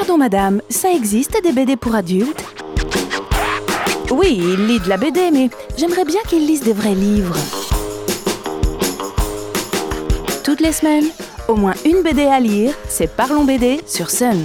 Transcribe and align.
Pardon 0.00 0.16
madame, 0.16 0.62
ça 0.70 0.90
existe 0.90 1.42
des 1.42 1.52
BD 1.52 1.76
pour 1.76 1.94
adultes? 1.94 2.42
Oui, 4.10 4.40
il 4.40 4.66
lit 4.66 4.80
de 4.80 4.88
la 4.88 4.96
BD, 4.96 5.30
mais 5.30 5.50
j'aimerais 5.76 6.06
bien 6.06 6.22
qu'il 6.26 6.46
lise 6.46 6.62
des 6.62 6.72
vrais 6.72 6.94
livres. 6.94 7.36
Toutes 10.42 10.62
les 10.62 10.72
semaines, 10.72 11.04
au 11.48 11.54
moins 11.54 11.74
une 11.84 12.00
BD 12.02 12.24
à 12.24 12.40
lire, 12.40 12.72
c'est 12.88 13.14
Parlons 13.14 13.44
BD 13.44 13.82
sur 13.86 14.08
Sun. 14.08 14.42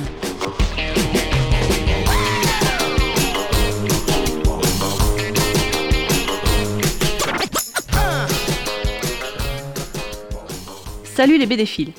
Salut 11.15 11.37
les 11.37 11.45
BDphiles 11.45 11.93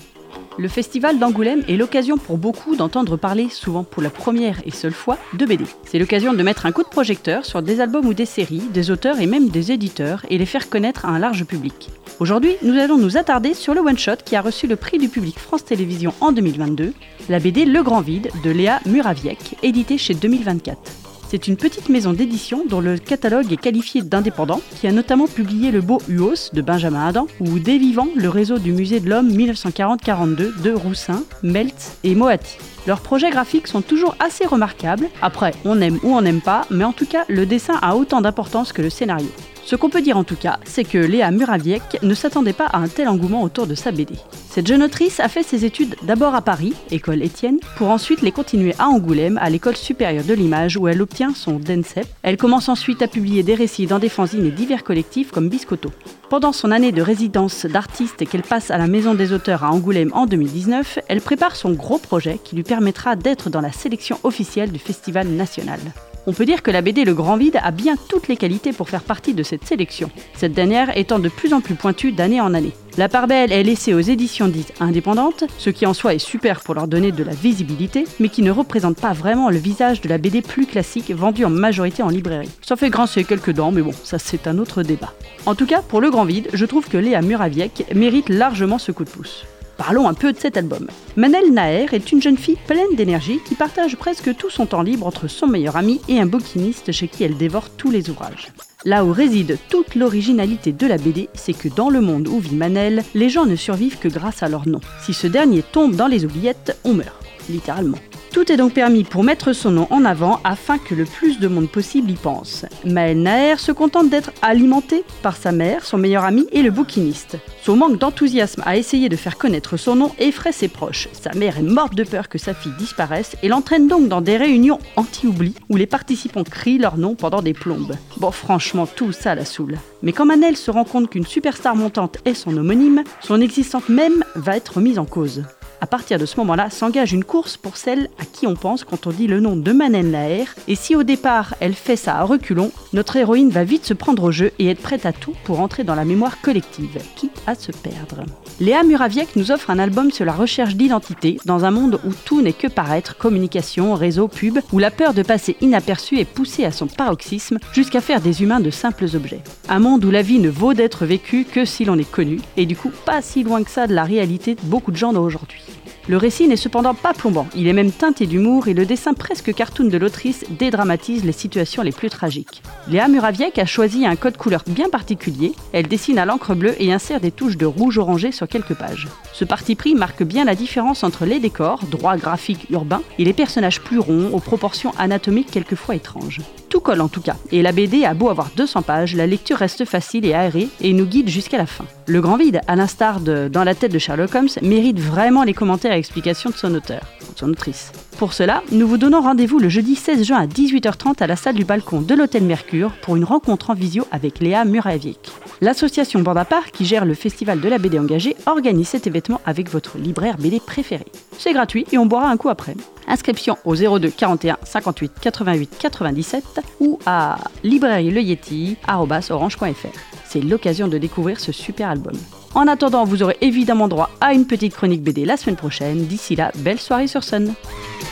Le 0.58 0.68
festival 0.68 1.18
d'Angoulême 1.18 1.62
est 1.68 1.76
l'occasion 1.76 2.16
pour 2.16 2.38
beaucoup 2.38 2.76
d'entendre 2.76 3.18
parler, 3.18 3.48
souvent 3.50 3.84
pour 3.84 4.02
la 4.02 4.08
première 4.08 4.62
et 4.64 4.70
seule 4.70 4.94
fois, 4.94 5.18
de 5.34 5.44
BD. 5.44 5.64
C'est 5.84 5.98
l'occasion 5.98 6.32
de 6.32 6.42
mettre 6.42 6.64
un 6.64 6.72
coup 6.72 6.82
de 6.82 6.88
projecteur 6.88 7.44
sur 7.44 7.60
des 7.60 7.80
albums 7.80 8.06
ou 8.06 8.14
des 8.14 8.24
séries, 8.24 8.62
des 8.72 8.90
auteurs 8.90 9.20
et 9.20 9.26
même 9.26 9.50
des 9.50 9.70
éditeurs 9.70 10.24
et 10.30 10.38
les 10.38 10.46
faire 10.46 10.70
connaître 10.70 11.04
à 11.04 11.10
un 11.10 11.18
large 11.18 11.44
public. 11.44 11.90
Aujourd'hui, 12.20 12.56
nous 12.62 12.78
allons 12.78 12.96
nous 12.96 13.18
attarder 13.18 13.52
sur 13.52 13.74
le 13.74 13.82
one-shot 13.82 14.16
qui 14.24 14.34
a 14.34 14.40
reçu 14.40 14.66
le 14.66 14.76
prix 14.76 14.96
du 14.96 15.10
public 15.10 15.38
France 15.38 15.66
Télévisions 15.66 16.14
en 16.22 16.32
2022, 16.32 16.94
la 17.28 17.38
BD 17.38 17.66
Le 17.66 17.82
Grand 17.82 18.00
Vide 18.00 18.30
de 18.42 18.50
Léa 18.50 18.80
Muraviec, 18.86 19.56
édité 19.62 19.98
chez 19.98 20.14
2024. 20.14 21.05
C'est 21.28 21.48
une 21.48 21.56
petite 21.56 21.88
maison 21.88 22.12
d'édition 22.12 22.64
dont 22.68 22.80
le 22.80 22.98
catalogue 22.98 23.52
est 23.52 23.56
qualifié 23.56 24.02
d'indépendant, 24.02 24.60
qui 24.80 24.86
a 24.86 24.92
notamment 24.92 25.26
publié 25.26 25.72
Le 25.72 25.80
Beau 25.80 26.00
Uos 26.08 26.50
de 26.52 26.62
Benjamin 26.62 27.04
Adam 27.04 27.26
ou 27.40 27.58
Des 27.58 27.78
Vivants, 27.78 28.08
le 28.14 28.28
réseau 28.28 28.58
du 28.58 28.72
musée 28.72 29.00
de 29.00 29.10
l'homme 29.10 29.28
1940-42 29.28 30.62
de 30.62 30.72
Roussin, 30.72 31.24
Meltz 31.42 31.96
et 32.04 32.14
Moati. 32.14 32.58
Leurs 32.86 33.00
projets 33.00 33.30
graphiques 33.30 33.66
sont 33.66 33.82
toujours 33.82 34.14
assez 34.20 34.46
remarquables. 34.46 35.08
Après, 35.20 35.52
on 35.64 35.80
aime 35.80 35.98
ou 36.04 36.14
on 36.14 36.22
n'aime 36.22 36.40
pas, 36.40 36.66
mais 36.70 36.84
en 36.84 36.92
tout 36.92 37.06
cas, 37.06 37.24
le 37.28 37.44
dessin 37.44 37.78
a 37.82 37.96
autant 37.96 38.20
d'importance 38.20 38.72
que 38.72 38.82
le 38.82 38.90
scénario. 38.90 39.28
Ce 39.66 39.74
qu'on 39.74 39.90
peut 39.90 40.00
dire 40.00 40.16
en 40.16 40.22
tout 40.22 40.36
cas, 40.36 40.60
c'est 40.64 40.84
que 40.84 40.96
Léa 40.96 41.32
Muraviec 41.32 41.98
ne 42.00 42.14
s'attendait 42.14 42.52
pas 42.52 42.66
à 42.66 42.78
un 42.78 42.86
tel 42.86 43.08
engouement 43.08 43.42
autour 43.42 43.66
de 43.66 43.74
sa 43.74 43.90
BD. 43.90 44.14
Cette 44.48 44.68
jeune 44.68 44.84
autrice 44.84 45.18
a 45.18 45.28
fait 45.28 45.42
ses 45.42 45.64
études 45.64 45.96
d'abord 46.04 46.36
à 46.36 46.40
Paris, 46.40 46.72
école 46.92 47.20
Étienne, 47.20 47.58
pour 47.76 47.90
ensuite 47.90 48.22
les 48.22 48.30
continuer 48.30 48.76
à 48.78 48.86
Angoulême, 48.86 49.38
à 49.42 49.50
l'école 49.50 49.74
supérieure 49.74 50.22
de 50.22 50.34
l'image, 50.34 50.76
où 50.76 50.86
elle 50.86 51.02
obtient 51.02 51.34
son 51.34 51.58
DENSEP. 51.58 52.06
Elle 52.22 52.36
commence 52.36 52.68
ensuite 52.68 53.02
à 53.02 53.08
publier 53.08 53.42
des 53.42 53.56
récits 53.56 53.86
dans 53.86 53.98
des 53.98 54.08
fanzines 54.08 54.46
et 54.46 54.52
divers 54.52 54.84
collectifs 54.84 55.32
comme 55.32 55.48
Biscotto. 55.48 55.90
Pendant 56.30 56.52
son 56.52 56.70
année 56.70 56.92
de 56.92 57.02
résidence 57.02 57.66
d'artiste 57.66 58.24
qu'elle 58.28 58.42
passe 58.42 58.70
à 58.70 58.78
la 58.78 58.86
Maison 58.86 59.14
des 59.14 59.32
auteurs 59.32 59.64
à 59.64 59.70
Angoulême 59.70 60.12
en 60.14 60.26
2019, 60.26 61.00
elle 61.08 61.20
prépare 61.20 61.56
son 61.56 61.72
gros 61.72 61.98
projet 61.98 62.38
qui 62.42 62.54
lui 62.54 62.62
permettra 62.76 63.16
d'être 63.16 63.48
dans 63.48 63.62
la 63.62 63.72
sélection 63.72 64.18
officielle 64.22 64.70
du 64.70 64.78
Festival 64.78 65.28
national. 65.28 65.80
On 66.26 66.34
peut 66.34 66.44
dire 66.44 66.62
que 66.62 66.70
la 66.70 66.82
BD 66.82 67.06
Le 67.06 67.14
Grand 67.14 67.38
Vide 67.38 67.58
a 67.62 67.70
bien 67.70 67.96
toutes 68.10 68.28
les 68.28 68.36
qualités 68.36 68.74
pour 68.74 68.90
faire 68.90 69.02
partie 69.02 69.32
de 69.32 69.42
cette 69.42 69.64
sélection, 69.64 70.10
cette 70.34 70.52
dernière 70.52 70.94
étant 70.98 71.18
de 71.18 71.30
plus 71.30 71.54
en 71.54 71.62
plus 71.62 71.74
pointue 71.74 72.12
d'année 72.12 72.38
en 72.38 72.52
année. 72.52 72.74
La 72.98 73.08
part 73.08 73.28
belle 73.28 73.50
est 73.50 73.62
laissée 73.62 73.94
aux 73.94 74.00
éditions 74.00 74.48
dites 74.48 74.74
indépendantes, 74.78 75.44
ce 75.56 75.70
qui 75.70 75.86
en 75.86 75.94
soi 75.94 76.12
est 76.12 76.18
super 76.18 76.60
pour 76.60 76.74
leur 76.74 76.86
donner 76.86 77.12
de 77.12 77.24
la 77.24 77.32
visibilité, 77.32 78.04
mais 78.20 78.28
qui 78.28 78.42
ne 78.42 78.50
représente 78.50 79.00
pas 79.00 79.14
vraiment 79.14 79.48
le 79.48 79.56
visage 79.56 80.02
de 80.02 80.10
la 80.10 80.18
BD 80.18 80.42
plus 80.42 80.66
classique 80.66 81.10
vendue 81.10 81.46
en 81.46 81.50
majorité 81.50 82.02
en 82.02 82.10
librairie. 82.10 82.50
Ça 82.60 82.76
fait 82.76 82.90
grincer 82.90 83.24
quelques 83.24 83.54
dents, 83.54 83.72
mais 83.72 83.80
bon, 83.80 83.94
ça 84.04 84.18
c'est 84.18 84.46
un 84.48 84.58
autre 84.58 84.82
débat. 84.82 85.14
En 85.46 85.54
tout 85.54 85.66
cas, 85.66 85.80
pour 85.80 86.02
Le 86.02 86.10
Grand 86.10 86.26
Vide, 86.26 86.48
je 86.52 86.66
trouve 86.66 86.88
que 86.90 86.98
Léa 86.98 87.22
Muraviec 87.22 87.86
mérite 87.94 88.28
largement 88.28 88.76
ce 88.76 88.92
coup 88.92 89.04
de 89.04 89.10
pouce. 89.10 89.46
Parlons 89.76 90.08
un 90.08 90.14
peu 90.14 90.32
de 90.32 90.38
cet 90.38 90.56
album. 90.56 90.88
Manel 91.16 91.52
Naer 91.52 91.92
est 91.92 92.10
une 92.10 92.22
jeune 92.22 92.38
fille 92.38 92.58
pleine 92.66 92.96
d'énergie 92.96 93.40
qui 93.46 93.54
partage 93.54 93.96
presque 93.96 94.34
tout 94.36 94.48
son 94.48 94.64
temps 94.66 94.82
libre 94.82 95.06
entre 95.06 95.28
son 95.28 95.46
meilleur 95.46 95.76
ami 95.76 96.00
et 96.08 96.18
un 96.18 96.26
bouquiniste 96.26 96.92
chez 96.92 97.08
qui 97.08 97.24
elle 97.24 97.36
dévore 97.36 97.68
tous 97.70 97.90
les 97.90 98.08
ouvrages. 98.08 98.48
Là 98.84 99.04
où 99.04 99.12
réside 99.12 99.58
toute 99.68 99.94
l'originalité 99.94 100.72
de 100.72 100.86
la 100.86 100.96
BD, 100.96 101.28
c'est 101.34 101.52
que 101.52 101.68
dans 101.68 101.90
le 101.90 102.00
monde 102.00 102.28
où 102.28 102.38
vit 102.38 102.54
Manel, 102.54 103.04
les 103.14 103.28
gens 103.28 103.44
ne 103.44 103.56
survivent 103.56 103.98
que 103.98 104.08
grâce 104.08 104.42
à 104.42 104.48
leur 104.48 104.66
nom. 104.66 104.80
Si 105.02 105.12
ce 105.12 105.26
dernier 105.26 105.62
tombe 105.62 105.94
dans 105.94 106.06
les 106.06 106.24
oubliettes, 106.24 106.78
on 106.84 106.94
meurt, 106.94 107.22
littéralement. 107.50 107.98
Tout 108.32 108.52
est 108.52 108.56
donc 108.56 108.74
permis 108.74 109.04
pour 109.04 109.24
mettre 109.24 109.52
son 109.52 109.70
nom 109.70 109.86
en 109.90 110.04
avant 110.04 110.40
afin 110.44 110.78
que 110.78 110.94
le 110.94 111.04
plus 111.04 111.38
de 111.38 111.48
monde 111.48 111.68
possible 111.68 112.10
y 112.10 112.14
pense. 112.14 112.66
Maël 112.84 113.20
Naer 113.20 113.58
se 113.58 113.72
contente 113.72 114.10
d'être 114.10 114.32
alimenté 114.42 115.04
par 115.22 115.36
sa 115.36 115.52
mère, 115.52 115.84
son 115.84 115.98
meilleur 115.98 116.24
ami 116.24 116.46
et 116.52 116.62
le 116.62 116.70
bouquiniste. 116.70 117.38
Son 117.62 117.76
manque 117.76 117.98
d'enthousiasme 117.98 118.62
à 118.64 118.76
essayer 118.76 119.08
de 119.08 119.16
faire 119.16 119.38
connaître 119.38 119.76
son 119.76 119.96
nom 119.96 120.12
effraie 120.18 120.52
ses 120.52 120.68
proches. 120.68 121.08
Sa 121.12 121.32
mère 121.32 121.58
est 121.58 121.62
morte 121.62 121.94
de 121.94 122.04
peur 122.04 122.28
que 122.28 122.38
sa 122.38 122.54
fille 122.54 122.74
disparaisse 122.78 123.36
et 123.42 123.48
l'entraîne 123.48 123.88
donc 123.88 124.08
dans 124.08 124.20
des 124.20 124.36
réunions 124.36 124.78
anti-oubli 124.96 125.54
où 125.68 125.76
les 125.76 125.86
participants 125.86 126.44
crient 126.44 126.78
leur 126.78 126.98
nom 126.98 127.14
pendant 127.14 127.42
des 127.42 127.54
plombes. 127.54 127.96
Bon, 128.18 128.30
franchement, 128.30 128.86
tout 128.86 129.12
ça 129.12 129.34
la 129.34 129.44
saoule. 129.44 129.78
Mais 130.02 130.12
quand 130.12 130.26
Manel 130.26 130.56
se 130.56 130.70
rend 130.70 130.84
compte 130.84 131.10
qu'une 131.10 131.26
superstar 131.26 131.74
montante 131.74 132.18
est 132.24 132.34
son 132.34 132.56
homonyme, 132.56 133.02
son 133.20 133.40
existence 133.40 133.88
même 133.88 134.24
va 134.34 134.56
être 134.56 134.80
mise 134.80 134.98
en 134.98 135.04
cause. 135.04 135.42
À 135.80 135.86
partir 135.86 136.18
de 136.18 136.26
ce 136.26 136.38
moment-là, 136.38 136.70
s'engage 136.70 137.12
une 137.12 137.24
course 137.24 137.56
pour 137.56 137.76
celle 137.76 138.08
à 138.18 138.24
qui 138.24 138.46
on 138.46 138.54
pense 138.54 138.82
quand 138.82 139.06
on 139.06 139.10
dit 139.10 139.26
le 139.26 139.40
nom 139.40 139.56
de 139.56 139.72
Manen 139.72 140.10
Laer. 140.10 140.54
Et 140.68 140.74
si 140.74 140.96
au 140.96 141.02
départ 141.02 141.54
elle 141.60 141.74
fait 141.74 141.96
ça 141.96 142.16
à 142.16 142.24
reculons, 142.24 142.72
notre 142.92 143.16
héroïne 143.16 143.50
va 143.50 143.64
vite 143.64 143.84
se 143.84 143.94
prendre 143.94 144.24
au 144.24 144.32
jeu 144.32 144.52
et 144.58 144.70
être 144.70 144.80
prête 144.80 145.04
à 145.04 145.12
tout 145.12 145.34
pour 145.44 145.60
entrer 145.60 145.84
dans 145.84 145.94
la 145.94 146.06
mémoire 146.06 146.40
collective, 146.40 146.98
quitte 147.14 147.42
à 147.46 147.54
se 147.54 147.72
perdre? 147.72 148.24
Léa 148.58 148.84
Muraviec 148.84 149.36
nous 149.36 149.52
offre 149.52 149.68
un 149.68 149.78
album 149.78 150.10
sur 150.10 150.24
la 150.24 150.32
recherche 150.32 150.76
d'identité 150.76 151.38
dans 151.44 151.66
un 151.66 151.70
monde 151.70 152.00
où 152.06 152.12
tout 152.24 152.40
n'est 152.40 152.54
que 152.54 152.68
paraître, 152.68 153.18
communication, 153.18 153.94
réseau, 153.94 154.28
pub, 154.28 154.60
où 154.72 154.78
la 154.78 154.90
peur 154.90 155.12
de 155.12 155.22
passer 155.22 155.56
inaperçu 155.60 156.18
est 156.18 156.24
poussée 156.24 156.64
à 156.64 156.72
son 156.72 156.86
paroxysme 156.86 157.58
jusqu'à 157.74 158.00
faire 158.00 158.22
des 158.22 158.42
humains 158.42 158.60
de 158.60 158.70
simples 158.70 159.08
objets. 159.14 159.42
Un 159.68 159.78
monde 159.78 160.06
où 160.06 160.10
la 160.10 160.22
vie 160.22 160.38
ne 160.38 160.48
vaut 160.48 160.72
d'être 160.72 161.04
vécue 161.04 161.44
que 161.44 161.66
si 161.66 161.84
l'on 161.84 161.98
est 161.98 162.10
connu, 162.10 162.40
et 162.56 162.64
du 162.64 162.76
coup 162.76 162.90
pas 163.04 163.20
si 163.20 163.44
loin 163.44 163.62
que 163.62 163.70
ça 163.70 163.86
de 163.86 163.94
la 163.94 164.04
réalité 164.04 164.54
de 164.54 164.62
beaucoup 164.62 164.90
de 164.90 164.96
gens 164.96 165.12
d'aujourd'hui. 165.12 165.65
Yeah. 165.68 165.95
Le 166.08 166.16
récit 166.18 166.46
n'est 166.46 166.54
cependant 166.54 166.94
pas 166.94 167.14
plombant, 167.14 167.48
il 167.56 167.66
est 167.66 167.72
même 167.72 167.90
teinté 167.90 168.26
d'humour 168.26 168.68
et 168.68 168.74
le 168.74 168.86
dessin 168.86 169.12
presque 169.12 169.52
cartoon 169.52 169.88
de 169.88 169.98
l'autrice 169.98 170.44
dédramatise 170.56 171.24
les 171.24 171.32
situations 171.32 171.82
les 171.82 171.90
plus 171.90 172.10
tragiques. 172.10 172.62
Léa 172.88 173.08
Muraviec 173.08 173.58
a 173.58 173.66
choisi 173.66 174.06
un 174.06 174.14
code 174.14 174.36
couleur 174.36 174.62
bien 174.68 174.88
particulier, 174.88 175.50
elle 175.72 175.88
dessine 175.88 176.18
à 176.20 176.24
l'encre 176.24 176.54
bleue 176.54 176.80
et 176.80 176.92
insère 176.92 177.20
des 177.20 177.32
touches 177.32 177.56
de 177.56 177.66
rouge 177.66 177.98
orangé 177.98 178.30
sur 178.30 178.46
quelques 178.46 178.74
pages. 178.74 179.08
Ce 179.32 179.44
parti 179.44 179.74
pris 179.74 179.96
marque 179.96 180.22
bien 180.22 180.44
la 180.44 180.54
différence 180.54 181.02
entre 181.02 181.24
les 181.24 181.40
décors, 181.40 181.84
droit 181.90 182.16
graphique 182.16 182.68
urbain, 182.70 183.02
et 183.18 183.24
les 183.24 183.32
personnages 183.32 183.80
plus 183.80 183.98
ronds, 183.98 184.30
aux 184.32 184.38
proportions 184.38 184.92
anatomiques 184.98 185.50
quelquefois 185.50 185.96
étranges. 185.96 186.40
Tout 186.68 186.80
colle 186.80 187.00
en 187.00 187.08
tout 187.08 187.20
cas, 187.20 187.36
et 187.50 187.62
la 187.62 187.72
BD 187.72 188.04
a 188.04 188.14
beau 188.14 188.28
avoir 188.28 188.50
200 188.56 188.82
pages, 188.82 189.16
la 189.16 189.26
lecture 189.26 189.56
reste 189.56 189.84
facile 189.84 190.24
et 190.24 190.34
aérée 190.34 190.68
et 190.80 190.92
nous 190.92 191.06
guide 191.06 191.28
jusqu'à 191.28 191.58
la 191.58 191.66
fin. 191.66 191.84
Le 192.06 192.20
grand 192.20 192.36
vide, 192.36 192.60
à 192.68 192.76
l'instar 192.76 193.18
de 193.18 193.48
Dans 193.48 193.64
la 193.64 193.74
tête 193.74 193.92
de 193.92 193.98
Sherlock 193.98 194.34
Holmes, 194.34 194.48
mérite 194.62 195.00
vraiment 195.00 195.42
les 195.42 195.54
commentaires 195.54 195.95
et 195.96 195.98
explications 195.98 196.50
de 196.50 196.54
son 196.54 196.74
auteur, 196.74 197.02
de 197.32 197.38
son 197.38 197.50
autrice. 197.50 197.92
Pour 198.18 198.32
cela, 198.32 198.62
nous 198.72 198.86
vous 198.86 198.96
donnons 198.96 199.20
rendez-vous 199.20 199.58
le 199.58 199.68
jeudi 199.68 199.94
16 199.94 200.24
juin 200.24 200.38
à 200.38 200.46
18h30 200.46 201.22
à 201.22 201.26
la 201.26 201.36
salle 201.36 201.56
du 201.56 201.64
balcon 201.64 202.00
de 202.00 202.14
l'Hôtel 202.14 202.44
Mercure 202.44 202.92
pour 203.02 203.16
une 203.16 203.24
rencontre 203.24 203.70
en 203.70 203.74
visio 203.74 204.06
avec 204.10 204.40
Léa 204.40 204.64
Muraviec. 204.64 205.18
L'association 205.60 206.20
Bande 206.20 206.38
à 206.38 206.44
part, 206.44 206.70
qui 206.70 206.84
gère 206.84 207.04
le 207.04 207.14
festival 207.14 207.60
de 207.60 207.68
la 207.68 207.78
BD 207.78 207.98
engagée, 207.98 208.36
organise 208.46 208.88
cet 208.88 209.06
événement 209.06 209.40
avec 209.44 209.70
votre 209.70 209.98
libraire 209.98 210.36
BD 210.38 210.60
préféré. 210.60 211.04
C'est 211.38 211.52
gratuit 211.52 211.86
et 211.92 211.98
on 211.98 212.06
boira 212.06 212.28
un 212.28 212.36
coup 212.36 212.48
après. 212.48 212.74
Inscription 213.08 213.56
au 213.64 213.74
02 213.74 214.10
41 214.10 214.58
58 214.64 215.12
88 215.20 215.76
97 215.78 216.60
ou 216.80 216.98
à 217.06 217.38
librairie-le-yeti@orange.fr. 217.64 219.98
C'est 220.24 220.40
l'occasion 220.40 220.88
de 220.88 220.98
découvrir 220.98 221.40
ce 221.40 221.52
super 221.52 221.90
album. 221.90 222.16
En 222.56 222.68
attendant, 222.68 223.04
vous 223.04 223.22
aurez 223.22 223.36
évidemment 223.42 223.86
droit 223.86 224.08
à 224.18 224.32
une 224.32 224.46
petite 224.46 224.74
chronique 224.74 225.02
BD 225.02 225.26
la 225.26 225.36
semaine 225.36 225.56
prochaine. 225.56 226.06
D'ici 226.06 226.36
là, 226.36 226.52
belle 226.56 226.80
soirée 226.80 227.06
sur 227.06 227.22
Sun. 227.22 227.52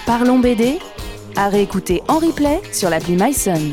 Parlons 0.05 0.39
BD 0.39 0.79
à 1.35 1.49
réécouter 1.49 2.03
en 2.09 2.19
replay 2.19 2.61
sur 2.71 2.91
l'appli 2.91 3.17
MySun. 3.17 3.73